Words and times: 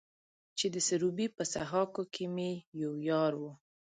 چې 0.57 0.67
د 0.73 0.77
سروبي 0.87 1.27
په 1.37 1.43
سهاکو 1.53 2.03
کې 2.13 2.25
مې 2.35 2.51
يو 2.81 2.93
يار 3.09 3.33
و. 3.41 3.43